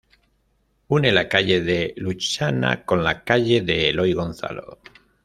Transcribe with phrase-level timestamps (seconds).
[0.89, 4.79] Une la calle de Luchana con la calle de Eloy Gonzalo.